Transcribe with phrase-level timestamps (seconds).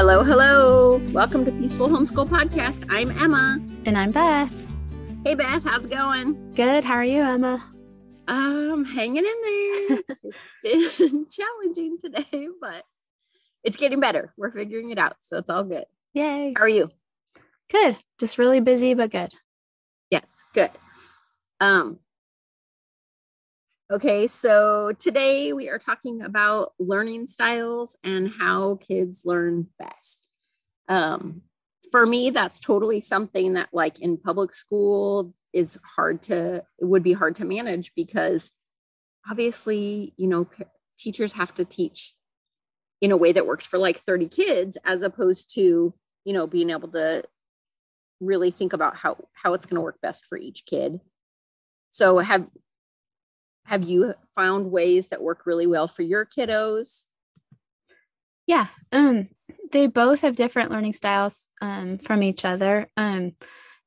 [0.00, 0.96] Hello, hello.
[1.12, 2.86] Welcome to Peaceful Homeschool Podcast.
[2.88, 3.60] I'm Emma.
[3.84, 4.66] And I'm Beth.
[5.26, 6.54] Hey, Beth, how's it going?
[6.54, 6.84] Good.
[6.84, 7.62] How are you, Emma?
[8.26, 9.98] Um, hanging in there.
[10.64, 12.84] it's been challenging today, but
[13.62, 14.32] it's getting better.
[14.38, 15.16] We're figuring it out.
[15.20, 15.84] So it's all good.
[16.14, 16.54] Yay.
[16.56, 16.88] How are you?
[17.70, 17.98] Good.
[18.18, 19.34] Just really busy, but good.
[20.10, 20.70] Yes, good.
[21.60, 21.98] Um,
[23.90, 30.28] okay, so today we are talking about learning styles and how kids learn best.
[30.88, 31.42] Um,
[31.90, 37.02] for me, that's totally something that, like in public school, is hard to, it would
[37.02, 38.52] be hard to manage because
[39.28, 40.48] obviously, you know,
[40.96, 42.14] teachers have to teach
[43.00, 45.92] in a way that works for like 30 kids as opposed to,
[46.24, 47.24] you know, being able to
[48.20, 51.00] really think about how how it's going to work best for each kid.
[51.90, 52.46] So have
[53.70, 57.04] have you found ways that work really well for your kiddos?
[58.48, 58.66] Yeah.
[58.90, 59.28] Um
[59.70, 62.88] they both have different learning styles um from each other.
[62.96, 63.36] Um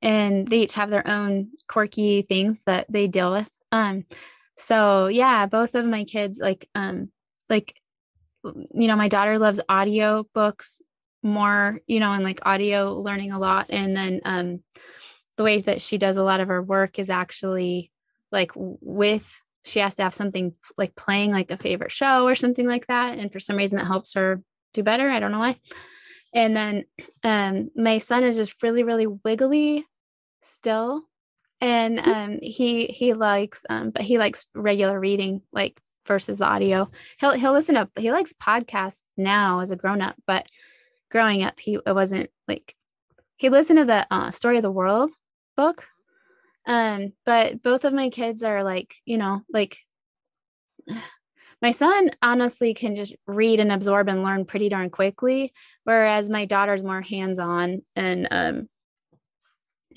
[0.01, 3.51] and they each have their own quirky things that they deal with.
[3.73, 4.05] Um
[4.55, 7.11] so yeah, both of my kids like um
[7.49, 7.75] like
[8.73, 10.81] you know, my daughter loves audio books
[11.21, 13.65] more, you know, and like audio learning a lot.
[13.69, 14.63] And then um,
[15.35, 17.91] the way that she does a lot of her work is actually
[18.31, 22.67] like with she has to have something like playing like a favorite show or something
[22.67, 23.17] like that.
[23.17, 24.41] And for some reason that helps her
[24.73, 25.09] do better.
[25.09, 25.57] I don't know why.
[26.33, 26.85] And then
[27.23, 29.85] um, my son is just really, really wiggly
[30.41, 31.03] still.
[31.61, 36.89] And um, he he likes um, but he likes regular reading, like versus the audio.
[37.19, 37.89] He'll he'll listen up.
[37.97, 40.47] he likes podcasts now as a grown up, but
[41.09, 42.75] growing up, he it wasn't like
[43.37, 45.11] he listened to the uh, story of the world
[45.55, 45.87] book.
[46.65, 49.77] Um, but both of my kids are like, you know, like
[51.61, 56.45] my son honestly can just read and absorb and learn pretty darn quickly, whereas my
[56.45, 58.69] daughter's more hands-on and um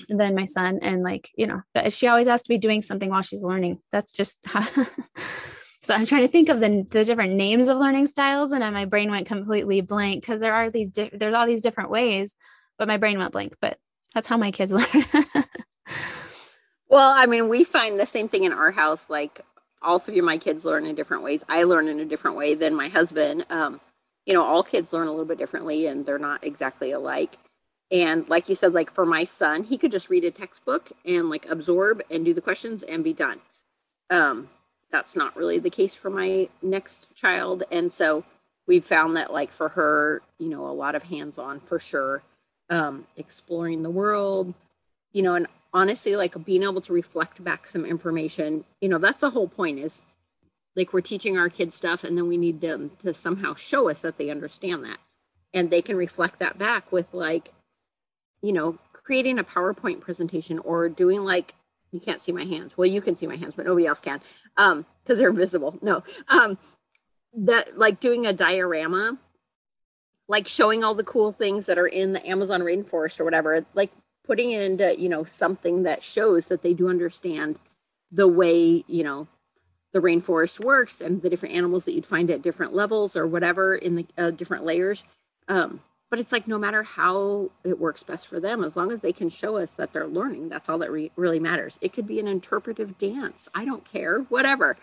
[0.09, 0.79] than my son.
[0.81, 3.79] And like you know she always has to be doing something while she's learning.
[3.91, 4.63] That's just how
[5.79, 8.83] so i'm trying to think of the, the different names of learning styles and my
[8.83, 12.35] brain went completely blank because there are these di- there's all these different ways
[12.77, 13.55] but my brain went blank.
[13.59, 13.77] But
[14.13, 14.85] that's how my kids learn
[16.89, 19.41] well i mean we find the same thing in our house like
[19.81, 21.43] all three of my kids learn in different ways.
[21.47, 23.45] I learn in a different way than my husband.
[23.49, 23.79] Um,
[24.25, 27.37] you know all kids learn a little bit differently and they're not exactly alike.
[27.89, 31.29] And like you said like for my son he could just read a textbook and
[31.29, 33.39] like absorb and do the questions and be done.
[34.09, 34.49] Um,
[34.91, 37.63] that's not really the case for my next child.
[37.71, 38.25] And so
[38.67, 42.23] we've found that like for her, you know, a lot of hands-on for sure,
[42.69, 44.53] um, exploring the world,
[45.13, 45.47] you know, and
[45.77, 49.79] honestly, like being able to reflect back some information, you know, that's the whole point
[49.79, 50.01] is
[50.75, 54.01] like we're teaching our kids stuff and then we need them to somehow show us
[54.01, 54.97] that they understand that.
[55.53, 57.53] And they can reflect that back with like,
[58.41, 61.53] you know, creating a PowerPoint presentation or doing like
[61.91, 62.77] you can't see my hands.
[62.77, 64.19] Well, you can see my hands, but nobody else can
[64.57, 66.57] um because they're invisible no um
[67.33, 69.17] that like doing a diorama
[70.27, 73.91] like showing all the cool things that are in the amazon rainforest or whatever like
[74.27, 77.57] putting it into you know something that shows that they do understand
[78.11, 79.27] the way you know
[79.93, 83.73] the rainforest works and the different animals that you'd find at different levels or whatever
[83.73, 85.05] in the uh, different layers.
[85.47, 89.01] Um, but it's like no matter how it works best for them as long as
[89.01, 91.79] they can show us that they're learning that's all that re- really matters.
[91.81, 93.49] It could be an interpretive dance.
[93.55, 94.19] I don't care.
[94.29, 94.77] Whatever.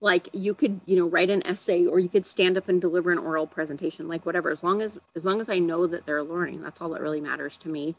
[0.00, 3.12] Like you could you know write an essay or you could stand up and deliver
[3.12, 4.50] an oral presentation like whatever.
[4.50, 7.20] As long as as long as i know that they're learning that's all that really
[7.20, 7.94] matters to me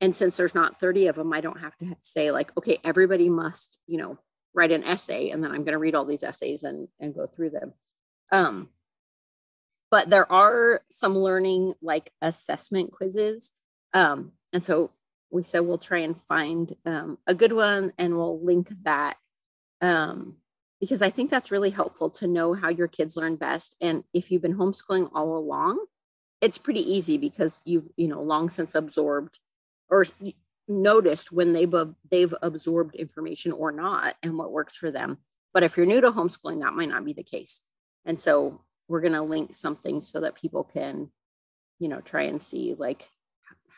[0.00, 3.28] and since there's not 30 of them i don't have to say like okay everybody
[3.28, 4.18] must you know
[4.54, 7.26] write an essay and then i'm going to read all these essays and and go
[7.26, 7.72] through them.
[8.32, 8.68] Um
[9.90, 13.50] but there are some learning like assessment quizzes.
[13.94, 14.90] Um, and so
[15.30, 19.16] we said we'll try and find um, a good one and we'll link that
[19.80, 20.36] um,
[20.80, 23.76] because i think that's really helpful to know how your kids learn best.
[23.80, 25.84] And if you've been homeschooling all along
[26.40, 29.38] it's pretty easy because you've you know long since absorbed
[29.90, 30.04] or
[30.68, 31.74] noticed when they've
[32.10, 35.18] they've absorbed information or not and what works for them.
[35.54, 37.60] But if you're new to homeschooling that might not be the case.
[38.04, 41.10] And so we're going to link something so that people can
[41.78, 43.08] you know try and see like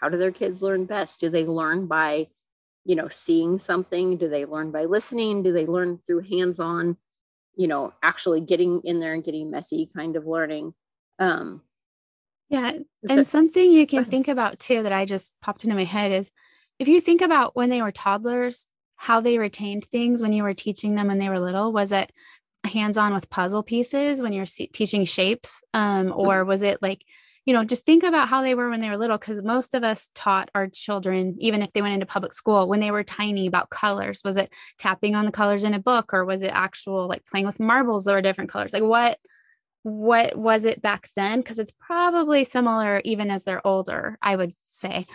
[0.01, 1.21] how do their kids learn best?
[1.21, 2.29] Do they learn by
[2.85, 4.17] you know seeing something?
[4.17, 5.43] Do they learn by listening?
[5.43, 6.97] Do they learn through hands-on
[7.57, 10.75] you know actually getting in there and getting messy kind of learning?
[11.21, 11.63] Um
[12.51, 12.73] yeah
[13.09, 16.13] and that, something you can think about too that i just popped into my head
[16.13, 16.31] is
[16.79, 18.67] if you think about when they were toddlers
[18.97, 22.13] how they retained things when you were teaching them when they were little was it
[22.65, 26.49] hands on with puzzle pieces when you're teaching shapes um, or mm-hmm.
[26.49, 27.03] was it like
[27.47, 29.83] you know, just think about how they were when they were little, because most of
[29.83, 33.47] us taught our children, even if they went into public school, when they were tiny
[33.47, 34.21] about colors.
[34.25, 37.47] Was it tapping on the colors in a book or was it actual like playing
[37.47, 38.73] with marbles that were different colors?
[38.73, 39.19] Like what
[39.83, 41.41] what was it back then?
[41.41, 45.07] Because it's probably similar even as they're older, I would say.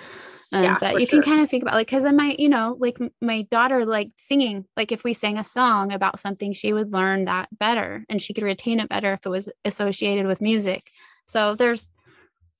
[0.54, 1.22] Um, yeah, but you sure.
[1.22, 4.12] can kind of think about like because I might, you know, like my daughter like
[4.18, 4.66] singing.
[4.78, 8.34] Like if we sang a song about something, she would learn that better and she
[8.34, 10.90] could retain it better if it was associated with music.
[11.26, 11.92] So there's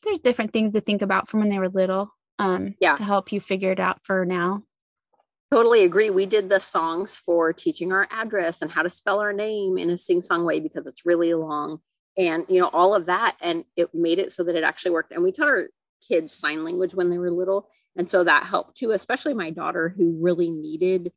[0.04, 2.10] there's different things to think about from when they were little.
[2.38, 4.64] Um, yeah, to help you figure it out for now.
[5.52, 6.10] Totally agree.
[6.10, 9.90] We did the songs for teaching our address and how to spell our name in
[9.90, 11.80] a sing song way because it's really long
[12.18, 15.12] and you know all of that and it made it so that it actually worked.
[15.12, 15.68] And we taught our
[16.08, 19.90] kids sign language when they were little and so that helped too especially my daughter
[19.90, 21.12] who really needed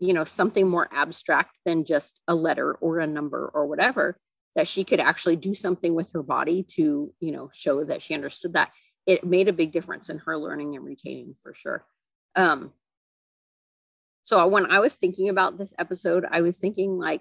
[0.00, 4.18] you know something more abstract than just a letter or a number or whatever
[4.56, 8.14] that she could actually do something with her body to you know show that she
[8.14, 8.70] understood that.
[9.06, 11.84] It made a big difference in her learning and retaining for sure.
[12.36, 12.72] Um
[14.26, 17.20] so when i was thinking about this episode i was thinking like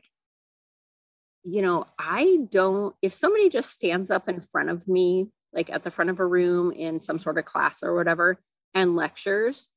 [1.43, 5.83] you know i don't if somebody just stands up in front of me like at
[5.83, 8.37] the front of a room in some sort of class or whatever
[8.73, 9.69] and lectures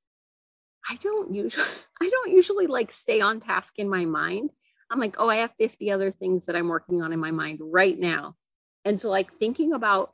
[0.89, 1.67] i don't usually
[2.01, 4.51] i don't usually like stay on task in my mind.
[4.91, 7.59] I'm like oh i have 50 other things that i'm working on in my mind
[7.61, 8.37] right now.
[8.85, 10.13] And so like thinking about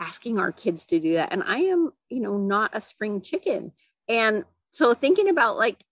[0.00, 3.72] asking our kids to do that and i am you know not a spring chicken.
[4.08, 5.84] And so thinking about like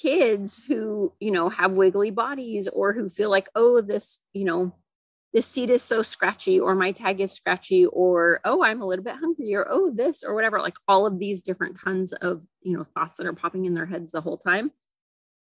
[0.00, 4.74] kids who you know have wiggly bodies or who feel like oh this you know
[5.34, 9.04] this seat is so scratchy or my tag is scratchy or oh i'm a little
[9.04, 12.76] bit hungry or oh this or whatever like all of these different tons of you
[12.76, 14.70] know thoughts that are popping in their heads the whole time.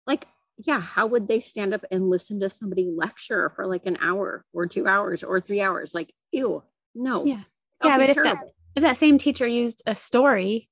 [0.07, 0.27] Like
[0.57, 4.45] yeah how would they stand up and listen to somebody lecture for like an hour
[4.53, 5.94] or two hours or three hours?
[5.94, 6.63] Like ew
[6.95, 7.25] no.
[7.25, 7.41] Yeah.
[7.83, 8.38] Yeah but if that
[8.75, 10.69] if that same teacher used a story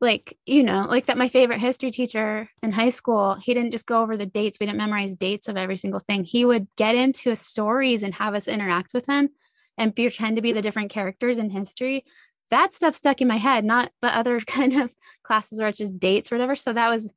[0.00, 3.86] like you know like that my favorite history teacher in high school he didn't just
[3.86, 6.24] go over the dates we didn't memorize dates of every single thing.
[6.24, 9.30] He would get into his stories and have us interact with him
[9.76, 12.04] and pretend to be the different characters in history.
[12.50, 15.98] That stuff stuck in my head not the other kind of classes where it's just
[15.98, 16.54] dates or whatever.
[16.54, 17.12] So that was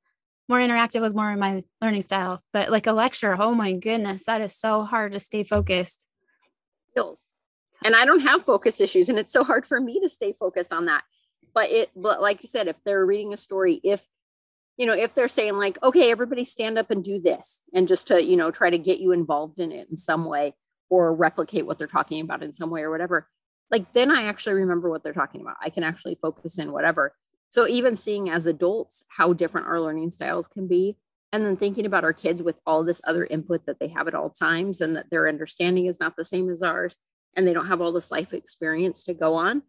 [0.49, 2.43] more interactive was more in my learning style.
[2.51, 6.07] But like a lecture oh my goodness that is so hard to stay focused.
[7.85, 10.71] And i don't have focus issues and it's so hard for me to stay focused
[10.71, 11.03] on that
[11.53, 14.07] but it but like you said if they're reading a story if
[14.77, 18.07] you know if they're saying like okay everybody stand up and do this and just
[18.07, 20.53] to you know try to get you involved in it in some way
[20.89, 23.27] or replicate what they're talking about in some way or whatever
[23.73, 25.57] like then i actually remember what they're talking about.
[25.61, 27.15] I can actually focus in whatever.
[27.49, 30.97] So even seeing as adults how different our learning styles can be
[31.31, 34.13] and then thinking about our kids with all this other input that they have at
[34.13, 36.95] all times and that their understanding is not the same as ours
[37.35, 39.63] and they don't have all this life experience to go on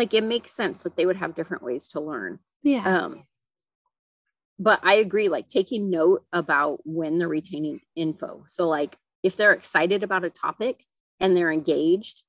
[0.00, 2.38] like it makes sense that they would have different ways to learn.
[2.62, 2.84] Yeah.
[2.84, 3.24] Um
[4.62, 8.44] but i agree like taking note about when they're retaining info.
[8.48, 10.84] So like if they're excited about a topic
[11.18, 12.22] and they're engaged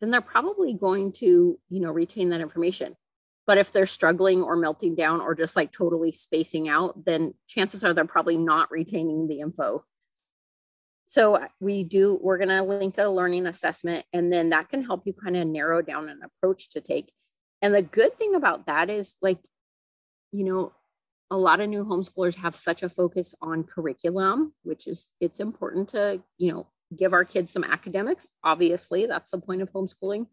[0.00, 2.94] then they're probably going to you know retain that information.
[3.46, 7.82] But if they're struggling or melting down or just like totally spacing out then chances
[7.82, 9.84] are they're probably not retaining the info
[11.14, 15.02] so we do, we're going to link a learning assessment, and then that can help
[15.06, 17.12] you kind of narrow down an approach to take.
[17.62, 19.38] And the good thing about that is, like,
[20.32, 20.72] you know,
[21.30, 25.90] a lot of new homeschoolers have such a focus on curriculum, which is it's important
[25.90, 26.66] to, you know,
[26.96, 28.26] give our kids some academics.
[28.42, 30.26] Obviously, that's the point of homeschooling,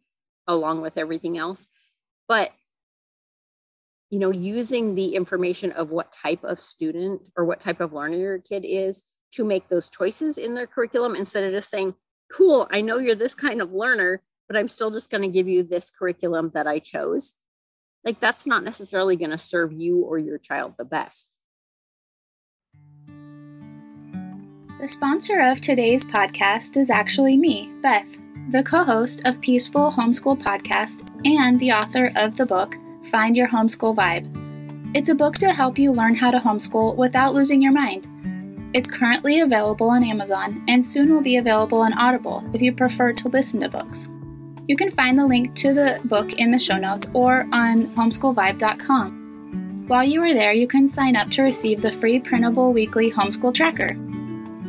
[0.48, 1.68] along with everything else.
[2.28, 2.54] But
[4.10, 8.18] you know, using the information of what type of student or what type of learner
[8.18, 11.96] your kid is to make those choices in their curriculum instead of just saying,
[12.32, 15.48] cool, I know you're this kind of learner, but I'm still just going to give
[15.48, 17.34] you this curriculum that I chose.
[18.04, 21.28] Like that's not necessarily going to serve you or your child the best.
[24.80, 28.10] The sponsor of today's podcast is actually me, Beth,
[28.52, 32.76] the co host of Peaceful Homeschool Podcast and the author of the book,
[33.12, 34.96] Find Your Homeschool Vibe.
[34.96, 38.08] It's a book to help you learn how to homeschool without losing your mind.
[38.74, 43.12] It's currently available on Amazon and soon will be available on Audible if you prefer
[43.12, 44.08] to listen to books.
[44.68, 49.88] You can find the link to the book in the show notes or on homeschoolvibe.com.
[49.88, 53.54] While you are there, you can sign up to receive the free printable weekly homeschool
[53.54, 53.90] tracker.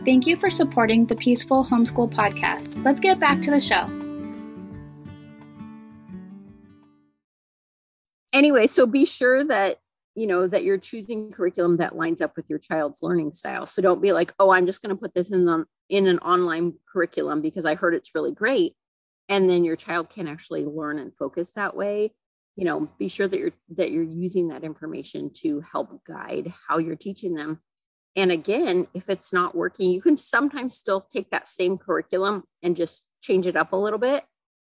[0.04, 2.84] Thank you for supporting the Peaceful Homeschool Podcast.
[2.84, 3.88] Let's get back to the show.
[8.32, 9.78] Anyway, so be sure that
[10.14, 13.66] you know that you're choosing curriculum that lines up with your child's learning style.
[13.66, 16.18] So don't be like oh i'm just going to put this in the in an
[16.18, 18.74] online curriculum because i heard it's really great
[19.28, 22.12] and then your child can actually learn and focus that way.
[22.56, 26.78] You know be sure that you're that you're using that information to help guide how
[26.78, 27.60] you're teaching them.
[28.14, 32.76] And again if it's not working you can sometimes still take that same curriculum and
[32.76, 34.24] just change it up a little bit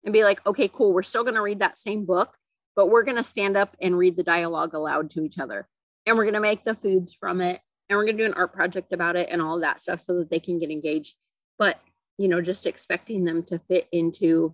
[0.03, 2.35] and be like okay cool we're still going to read that same book
[2.75, 5.67] but we're going to stand up and read the dialogue aloud to each other.
[6.05, 7.59] And we're going to make the foods from it
[7.89, 10.15] and we're going to do an art project about it and all that stuff so
[10.15, 11.15] that they can get engaged.
[11.59, 11.79] But
[12.21, 14.53] you know just expecting them to fit into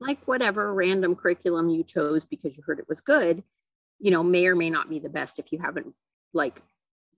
[0.00, 3.44] like whatever random curriculum you chose because you heard it was good
[4.00, 5.94] you know may or may not be the best if you haven't
[6.32, 6.60] like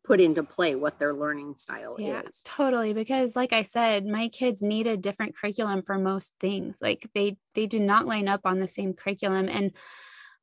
[0.06, 4.28] put into play what their learning style yeah, is totally because like i said my
[4.28, 8.42] kids need a different curriculum for most things like they they do not line up
[8.44, 9.72] on the same curriculum and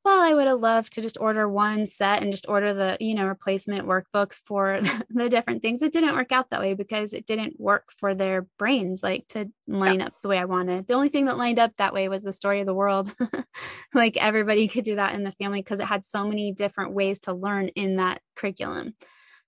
[0.04, 3.14] well, I would have loved to just order one set and just order the, you
[3.14, 4.80] know, replacement workbooks for
[5.10, 5.80] the different things.
[5.80, 9.50] It didn't work out that way because it didn't work for their brains, like to
[9.66, 10.86] line up the way I wanted.
[10.86, 13.14] The only thing that lined up that way was the story of the world.
[13.94, 17.18] like everybody could do that in the family because it had so many different ways
[17.20, 18.92] to learn in that curriculum.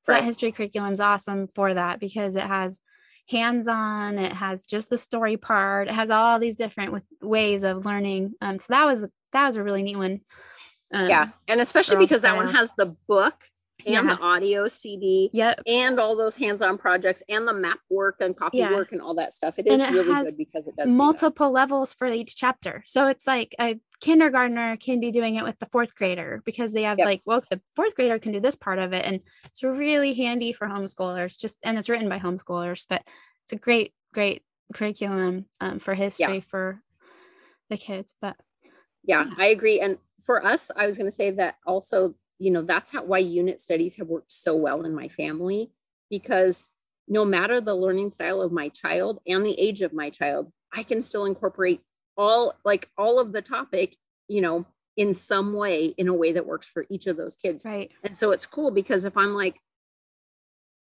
[0.07, 0.21] So right.
[0.21, 2.79] that history curriculum is awesome for that because it has
[3.29, 7.65] hands on it has just the story part it has all these different with ways
[7.65, 10.21] of learning um, so that was that was a really neat one
[10.95, 13.35] um, yeah and especially because that one has the book
[13.85, 14.15] and yeah.
[14.15, 15.61] the audio CD, yep.
[15.67, 18.73] and all those hands-on projects and the map work and copy yeah.
[18.73, 19.59] work and all that stuff.
[19.59, 22.83] It is it really good because it does multiple levels for each chapter.
[22.85, 26.83] So it's like a kindergartner can be doing it with the fourth grader because they
[26.83, 27.07] have yep.
[27.07, 30.53] like, well, the fourth grader can do this part of it, and it's really handy
[30.53, 31.39] for homeschoolers.
[31.39, 33.03] Just and it's written by homeschoolers, but
[33.45, 34.43] it's a great, great
[34.75, 36.41] curriculum um, for history yeah.
[36.41, 36.83] for
[37.71, 38.17] the kids.
[38.21, 38.37] But
[39.05, 39.81] yeah, I agree.
[39.81, 43.19] And for us, I was going to say that also you know that's how why
[43.19, 45.71] unit studies have worked so well in my family
[46.11, 46.69] because
[47.09, 50.83] no matter the learning style of my child and the age of my child i
[50.83, 51.81] can still incorporate
[52.17, 53.97] all like all of the topic
[54.29, 57.65] you know in some way in a way that works for each of those kids.
[57.65, 57.91] Right.
[58.03, 59.61] And so it's cool because if i'm like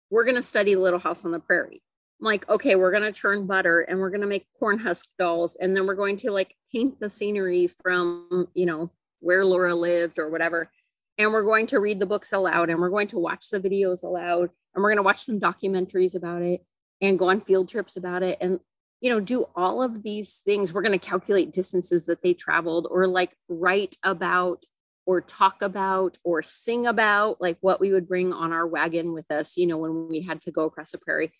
[0.09, 1.83] we're going to study little house on the prairie.
[2.19, 5.05] I'm like okay we're going to churn butter and we're going to make corn husk
[5.17, 9.75] dolls and then we're going to like paint the scenery from you know where laura
[9.75, 10.69] lived or whatever.
[11.17, 14.03] And we're going to read the books aloud and we're going to watch the videos
[14.03, 16.63] aloud and we're going to watch some documentaries about it
[17.01, 18.37] and go on field trips about it.
[18.39, 18.61] And
[19.01, 22.87] you know do all of these things we're going to calculate distances that they traveled
[22.89, 24.63] or like write about
[25.05, 29.29] or talk about or sing about like what we would bring on our wagon with
[29.31, 31.31] us you know when we had to go across the prairie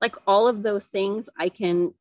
[0.00, 1.94] like all of those things i can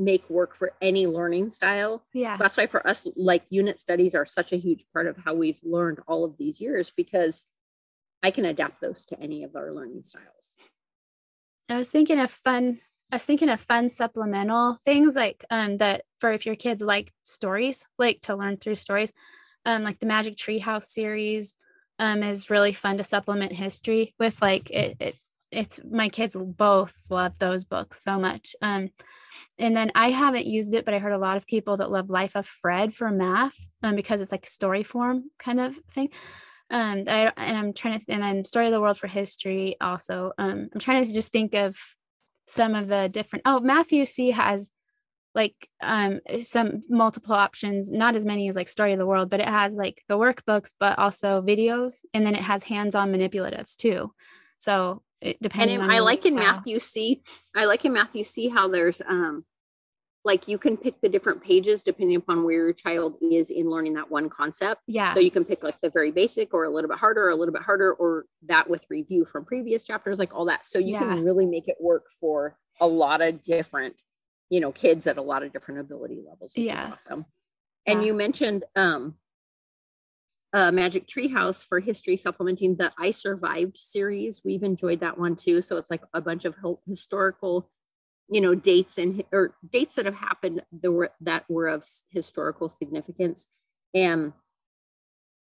[0.00, 2.02] make work for any learning style.
[2.12, 2.34] Yeah.
[2.34, 5.34] So that's why for us, like unit studies are such a huge part of how
[5.34, 7.44] we've learned all of these years because
[8.22, 10.56] I can adapt those to any of our learning styles.
[11.68, 12.80] I was thinking of fun.
[13.12, 17.12] I was thinking of fun supplemental things like um that for if your kids like
[17.24, 19.12] stories, like to learn through stories,
[19.66, 21.54] um like the Magic Tree House series
[21.98, 24.40] um is really fun to supplement history with.
[24.40, 25.16] Like it, it
[25.50, 28.54] it's my kids both love those books so much.
[28.62, 28.90] Um,
[29.58, 32.08] and then I haven't used it, but I heard a lot of people that love
[32.08, 36.10] Life of Fred for math um, because it's like story form kind of thing.
[36.70, 40.32] Um, I, and I'm trying to, and then Story of the World for history also.
[40.38, 41.76] Um, I'm trying to just think of
[42.50, 43.42] some of the different.
[43.46, 44.70] Oh, Math-U-See has
[45.32, 49.38] like um some multiple options not as many as like story of the world but
[49.38, 54.12] it has like the workbooks but also videos and then it has hands-on manipulatives too
[54.58, 55.04] so
[55.40, 57.22] depending and I like in Math-U-See,
[57.54, 59.44] I like in Math-U-See how there's um
[60.24, 63.94] like you can pick the different pages depending upon where your child is in learning
[63.94, 64.82] that one concept.
[64.86, 65.14] Yeah.
[65.14, 67.34] So you can pick like the very basic or a little bit harder, or a
[67.34, 70.66] little bit harder, or that with review from previous chapters, like all that.
[70.66, 71.00] So you yeah.
[71.00, 74.02] can really make it work for a lot of different,
[74.50, 76.52] you know, kids at a lot of different ability levels.
[76.54, 76.90] yeah.
[76.92, 77.24] awesome.
[77.86, 78.06] And yeah.
[78.08, 79.16] you mentioned um
[80.52, 84.42] uh, Magic Treehouse for history supplementing the I Survived series.
[84.44, 85.62] We've enjoyed that one too.
[85.62, 86.56] So it's like a bunch of
[86.88, 87.70] historical,
[88.30, 92.68] you know, dates and or dates that have happened that were that were of historical
[92.68, 93.46] significance,
[93.94, 94.32] and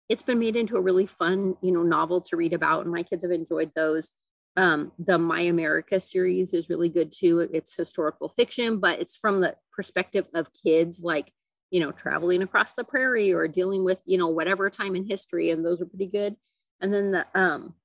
[0.07, 3.03] it's been made into a really fun, you know, novel to read about, and my
[3.03, 4.12] kids have enjoyed those.
[4.57, 7.48] Um, the My America series is really good too.
[7.53, 11.31] It's historical fiction, but it's from the perspective of kids, like
[11.71, 15.51] you know, traveling across the prairie or dealing with, you know, whatever time in history.
[15.51, 16.36] And those are pretty good.
[16.81, 17.75] And then the, um,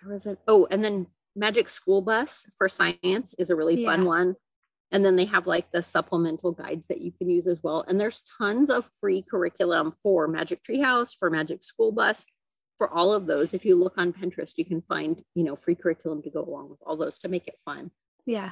[0.00, 3.90] there was an, oh, and then Magic School Bus for Science is a really yeah.
[3.90, 4.34] fun one.
[4.90, 7.82] And then they have like the supplemental guides that you can use as well.
[7.88, 12.26] And there's tons of free curriculum for Magic Treehouse, for Magic School Bus,
[12.76, 13.54] for all of those.
[13.54, 16.68] If you look on Pinterest, you can find, you know, free curriculum to go along
[16.68, 17.90] with all those to make it fun.
[18.26, 18.50] Yeah.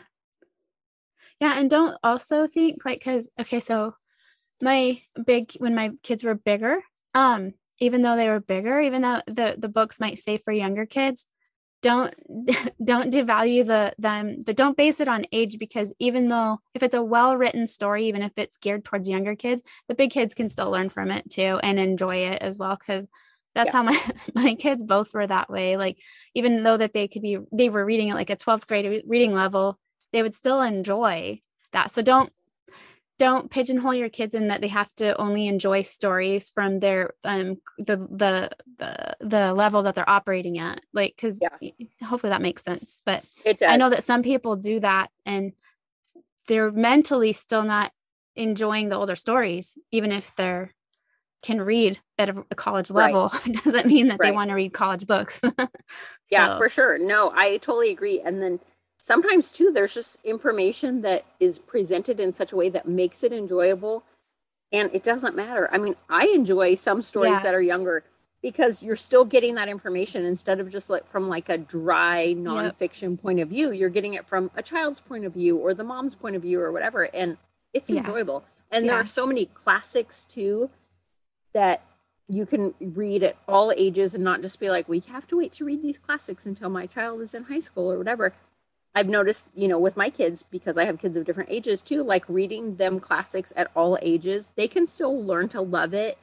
[1.40, 3.94] Yeah, and don't also think like because okay, so
[4.60, 6.82] my big when my kids were bigger,
[7.14, 10.84] um, even though they were bigger, even though the the books might say for younger
[10.84, 11.26] kids,
[11.82, 12.14] don't
[12.84, 16.94] don't devalue the them, but don't base it on age because even though if it's
[16.94, 20.48] a well written story, even if it's geared towards younger kids, the big kids can
[20.48, 23.08] still learn from it too and enjoy it as well because
[23.54, 23.78] that's yeah.
[23.78, 24.00] how my
[24.34, 25.98] my kids both were that way like
[26.34, 29.34] even though that they could be they were reading at like a 12th grade reading
[29.34, 29.78] level
[30.12, 31.40] they would still enjoy
[31.72, 32.32] that so don't
[33.20, 37.58] don't pigeonhole your kids in that they have to only enjoy stories from their um
[37.76, 41.70] the the the, the level that they're operating at like because yeah.
[42.02, 43.22] hopefully that makes sense but
[43.68, 45.52] i know that some people do that and
[46.48, 47.92] they're mentally still not
[48.36, 50.70] enjoying the older stories even if they're
[51.42, 53.64] can read at a, a college level right.
[53.64, 54.30] doesn't mean that right.
[54.30, 55.40] they want to read college books.
[55.56, 55.66] so.
[56.30, 56.98] Yeah, for sure.
[56.98, 58.20] No, I totally agree.
[58.20, 58.60] And then
[59.00, 63.32] sometimes too, there's just information that is presented in such a way that makes it
[63.32, 64.04] enjoyable.
[64.72, 65.68] And it doesn't matter.
[65.72, 67.42] I mean, I enjoy some stories yeah.
[67.42, 68.04] that are younger
[68.42, 73.10] because you're still getting that information instead of just like from like a dry nonfiction
[73.12, 73.22] yep.
[73.22, 73.72] point of view.
[73.72, 76.60] You're getting it from a child's point of view or the mom's point of view
[76.60, 77.08] or whatever.
[77.14, 77.38] And
[77.72, 77.98] it's yeah.
[77.98, 78.44] enjoyable.
[78.70, 78.92] And yeah.
[78.92, 80.70] there are so many classics too
[81.52, 81.82] that
[82.28, 85.52] you can read at all ages and not just be like, we have to wait
[85.52, 88.32] to read these classics until my child is in high school or whatever.
[88.94, 92.02] I've noticed, you know, with my kids, because I have kids of different ages too,
[92.02, 96.18] like reading them classics at all ages, they can still learn to love it.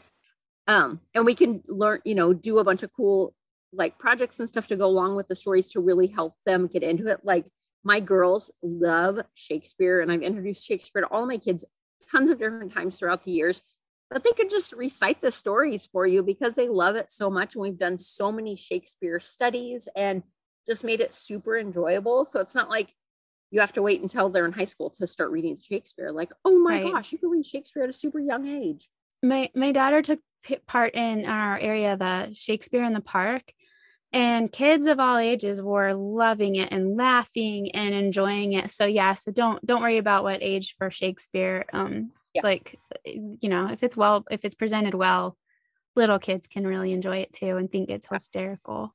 [0.68, 3.34] Um, and we can learn, you know, do a bunch of cool
[3.74, 6.84] like projects and stuff to go along with the stories to really help them get
[6.84, 7.20] into it.
[7.24, 7.46] Like
[7.84, 11.64] my girls love Shakespeare, and I've introduced Shakespeare to all my kids
[12.12, 13.62] tons of different times throughout the years
[14.10, 17.56] but they could just recite the stories for you because they love it so much.
[17.56, 20.24] And we've done so many Shakespeare studies and
[20.68, 22.26] just made it super enjoyable.
[22.26, 22.94] So it's not like
[23.52, 26.12] you have to wait until they're in high school to start reading Shakespeare.
[26.12, 26.94] Like, oh my right.
[26.94, 28.90] gosh, you can read Shakespeare at a super young age.
[29.24, 30.20] My my daughter took
[30.68, 33.44] part in our area the Shakespeare in the Park,
[34.14, 39.14] and kids of all ages were loving it and laughing and enjoying it so yeah
[39.14, 42.42] so don't don't worry about what age for shakespeare um yeah.
[42.44, 45.38] like you know if it's well if it's presented well
[45.96, 48.94] little kids can really enjoy it too and think it's hysterical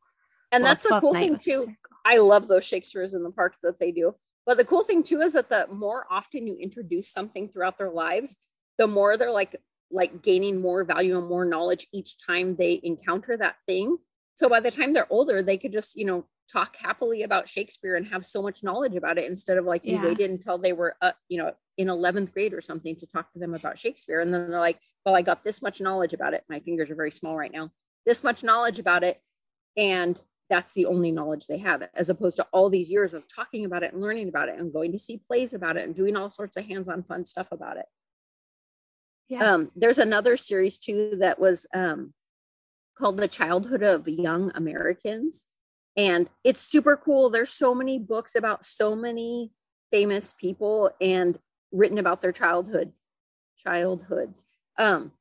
[0.52, 1.62] and well, that's the cool thing too
[2.04, 5.20] i love those shakespeare's in the park that they do but the cool thing too
[5.20, 8.36] is that the more often you introduce something throughout their lives
[8.78, 9.56] the more they're like
[9.90, 13.98] like gaining more value and more knowledge each time they encounter that thing
[14.34, 17.96] so by the time they're older, they could just, you know, talk happily about Shakespeare
[17.96, 20.04] and have so much knowledge about it instead of like you yeah.
[20.04, 23.38] waited until they were, uh, you know, in 11th grade or something to talk to
[23.38, 24.20] them about Shakespeare.
[24.20, 26.44] And then they're like, well, I got this much knowledge about it.
[26.48, 27.70] My fingers are very small right now.
[28.04, 29.20] This much knowledge about it.
[29.76, 33.64] And that's the only knowledge they have, as opposed to all these years of talking
[33.64, 36.16] about it and learning about it and going to see plays about it and doing
[36.16, 37.86] all sorts of hands on fun stuff about it.
[39.28, 39.54] Yeah.
[39.54, 42.12] Um, there's another series too that was um,
[42.98, 45.46] called The Childhood of Young Americans.
[45.96, 47.30] And it's super cool.
[47.30, 49.52] There's so many books about so many
[49.90, 51.38] famous people and
[51.70, 52.92] written about their childhood,
[53.58, 54.44] childhoods.
[54.78, 55.12] Um,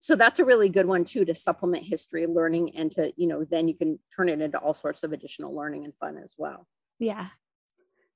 [0.00, 3.44] so that's a really good one too to supplement history learning and to, you know,
[3.44, 6.66] then you can turn it into all sorts of additional learning and fun as well.
[6.98, 7.28] Yeah.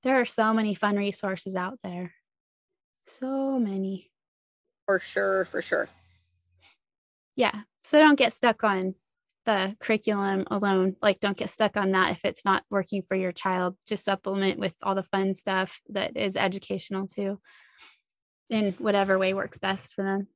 [0.03, 2.13] There are so many fun resources out there.
[3.05, 4.11] So many.
[4.85, 5.89] For sure, for sure.
[7.35, 7.61] Yeah.
[7.83, 8.95] So don't get stuck on
[9.45, 10.95] the curriculum alone.
[11.01, 13.75] Like, don't get stuck on that if it's not working for your child.
[13.87, 17.39] Just supplement with all the fun stuff that is educational too,
[18.49, 20.27] in whatever way works best for them.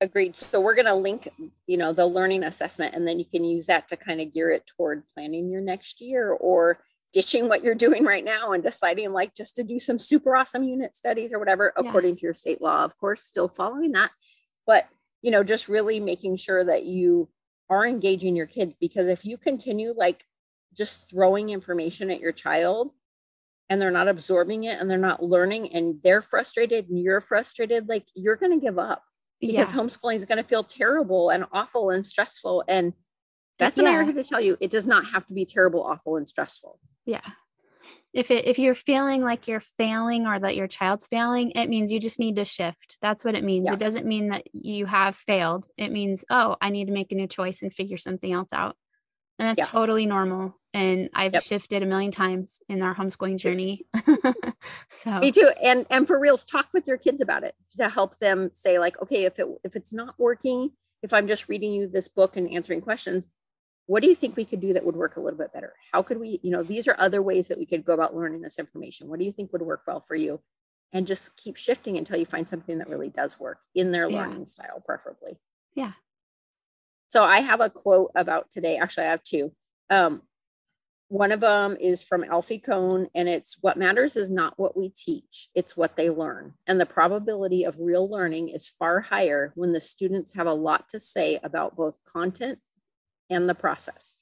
[0.00, 0.36] Agreed.
[0.36, 1.28] So we're going to link,
[1.66, 4.50] you know, the learning assessment, and then you can use that to kind of gear
[4.50, 6.78] it toward planning your next year or
[7.12, 10.62] ditching what you're doing right now and deciding like just to do some super awesome
[10.62, 11.88] unit studies or whatever yeah.
[11.88, 12.84] according to your state law.
[12.84, 14.10] Of course, still following that,
[14.66, 14.84] but
[15.22, 17.28] you know, just really making sure that you
[17.68, 20.24] are engaging your kids because if you continue like
[20.76, 22.92] just throwing information at your child
[23.68, 27.88] and they're not absorbing it and they're not learning and they're frustrated and you're frustrated
[27.88, 29.02] like you're going to give up
[29.40, 29.80] because yeah.
[29.80, 32.92] homeschooling is going to feel terrible and awful and stressful and
[33.58, 33.82] that's yeah.
[33.84, 36.28] what i'm here to tell you it does not have to be terrible awful and
[36.28, 37.20] stressful yeah
[38.12, 41.92] if it if you're feeling like you're failing or that your child's failing it means
[41.92, 43.74] you just need to shift that's what it means yeah.
[43.74, 47.14] it doesn't mean that you have failed it means oh i need to make a
[47.14, 48.76] new choice and figure something else out
[49.38, 49.64] and that's yeah.
[49.64, 51.42] totally normal and i've yep.
[51.42, 53.86] shifted a million times in our homeschooling journey
[54.88, 58.18] so me too and and for reals talk with your kids about it to help
[58.18, 60.70] them say like okay if it if it's not working
[61.02, 63.26] if i'm just reading you this book and answering questions
[63.86, 66.02] what do you think we could do that would work a little bit better how
[66.02, 68.58] could we you know these are other ways that we could go about learning this
[68.58, 70.40] information what do you think would work well for you
[70.92, 74.22] and just keep shifting until you find something that really does work in their Yeah.
[74.22, 75.38] learning style, preferably.
[75.74, 75.92] Yeah.
[77.08, 78.76] So I have a quote about today.
[78.76, 79.52] Actually, I have two.
[79.90, 80.22] Um,
[81.08, 84.90] one of them is from Alfie Kohn, and it's what matters is not what we
[84.90, 86.52] teach, it's what they learn.
[86.66, 90.90] And the probability of real learning is far higher when the students have a lot
[90.90, 92.58] to say about both content
[93.30, 94.16] and the process,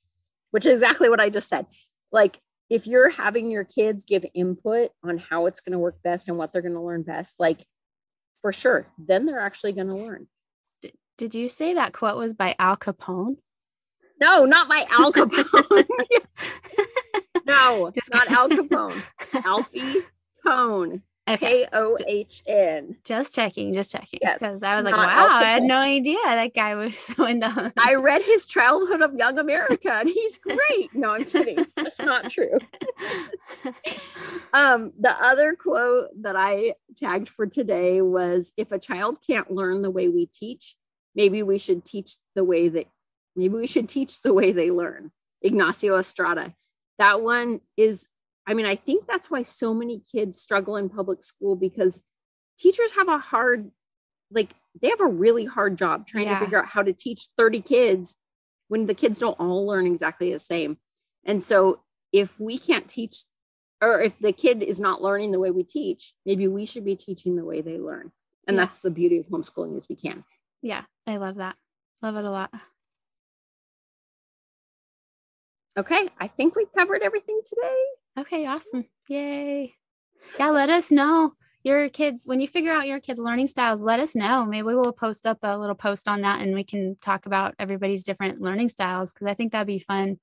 [0.52, 1.66] which is exactly what I just said.
[2.12, 6.28] Like, if you're having your kids give input on how it's going to work best
[6.28, 7.66] and what they're going to learn best, like
[8.40, 10.28] for sure, then they're actually going to learn.
[11.16, 13.36] Did you say that quote was by Al Capone?
[14.20, 15.86] No, not by Al Capone.
[17.46, 19.02] no, Just not Al Capone.
[19.44, 20.02] Alfie
[20.46, 21.02] Kohn.
[21.28, 21.64] Okay.
[21.64, 22.96] K O H N.
[23.04, 24.20] Just checking, just checking.
[24.22, 27.26] Yes, Because I was like, not wow, I had no idea that guy was so
[27.26, 30.94] into I read his Childhood of Young America and he's great.
[30.94, 31.66] No, I'm kidding.
[31.74, 32.58] That's not true.
[34.52, 39.82] Um, the other quote that I tagged for today was if a child can't learn
[39.82, 40.76] the way we teach,
[41.16, 42.86] maybe we should teach the way that
[43.34, 45.10] maybe we should teach the way they learn.
[45.42, 46.54] Ignacio Estrada.
[46.98, 48.06] That one is,
[48.46, 52.02] I mean, I think that's why so many kids struggle in public school because
[52.58, 53.70] teachers have a hard,
[54.30, 56.38] like, they have a really hard job trying Yeah.
[56.38, 58.16] to figure out how to teach 30 kids
[58.68, 60.78] when the kids don't all learn exactly the same.
[61.24, 63.24] And so if we can't teach
[63.82, 66.96] or if the kid is not learning the way we teach, maybe we should be
[66.96, 68.12] teaching the way they learn.
[68.46, 68.62] And Yeah.
[68.62, 70.24] that's the beauty of homeschooling is we can.
[70.62, 71.56] Yeah, I love that.
[72.02, 72.50] Love it a lot.
[75.78, 77.84] Okay, I think we covered everything today.
[78.18, 78.84] Okay, awesome.
[79.08, 79.74] Yay.
[80.38, 84.00] Yeah, let us know your kids when you figure out your kids' learning styles, let
[84.00, 84.46] us know.
[84.46, 88.04] Maybe we'll post up a little post on that and we can talk about everybody's
[88.04, 90.18] different learning styles because I think that'd be fun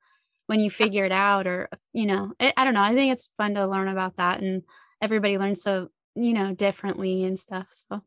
[0.47, 2.81] when you figure it out or you know, I I don't know.
[2.81, 4.63] I think it's fun to learn about that and
[5.01, 7.67] everybody learns so, you know, differently and stuff.
[7.71, 8.03] So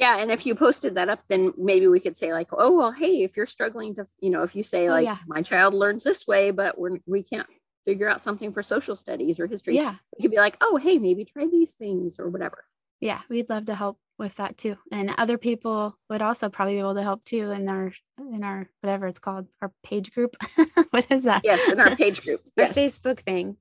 [0.00, 2.92] Yeah, and if you posted that up, then maybe we could say like, oh well,
[2.92, 5.18] hey, if you're struggling to, you know, if you say Oh, like yeah.
[5.26, 7.46] my child learns this way, but we're we can't
[7.86, 9.96] figure out something for social studies or history, yeah.
[10.16, 12.64] we could be like, oh hey, maybe try these things or whatever.
[13.00, 14.76] Yeah, we'd love to help with that too.
[14.92, 18.68] And other people would also probably be able to help too in our in our
[18.80, 20.36] whatever it's called, our page group.
[20.90, 21.42] what is that?
[21.44, 22.40] Yes, in our page group.
[22.58, 22.74] Our Yes.
[22.76, 23.56] Facebook thing.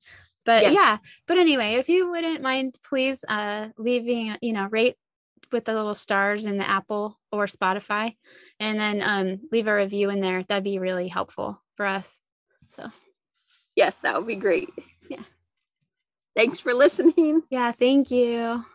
[0.45, 0.73] But Yes.
[0.75, 0.97] yeah,
[1.27, 4.95] but anyway, if you wouldn't mind, please uh leaving, you know, rate
[5.51, 8.15] with the little stars in the Apple or Spotify,
[8.59, 10.43] and then um leave a review in there.
[10.43, 12.21] That'd be really helpful for us.
[12.75, 12.89] So
[13.75, 14.69] Yes, that would be great.
[15.09, 15.23] Yeah.
[16.35, 17.43] Thanks for listening.
[17.49, 18.65] yeah, thank you.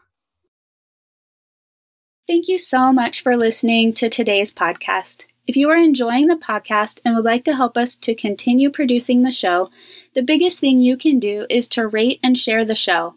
[2.26, 5.26] Thank you so much for listening to today's podcast.
[5.46, 9.22] If you are enjoying the podcast and would like to help us to continue producing
[9.22, 9.68] the show,
[10.14, 13.16] the biggest thing you can do is to rate and share the show.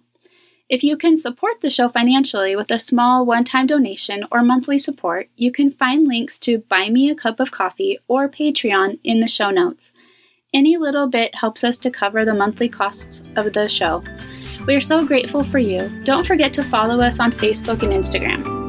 [0.70, 4.78] If you can support the show financially with a small one time donation or monthly
[4.78, 9.22] support, you can find links to Buy Me a Cup of Coffee or Patreon in
[9.22, 9.94] the show notes.
[10.54, 14.04] Any little bit helps us to cover the monthly costs of the show.
[14.66, 15.88] We are so grateful for you.
[16.04, 18.67] Don't forget to follow us on Facebook and Instagram.